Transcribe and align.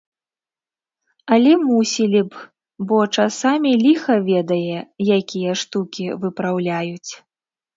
Але 1.35 1.51
мусілі 1.65 2.21
б, 2.31 2.47
бо 2.91 2.97
часамі 3.17 3.71
ліха 3.83 4.15
ведае 4.31 4.79
якія 5.19 5.51
штукі 5.65 6.05
выпраўляюць. 6.25 7.11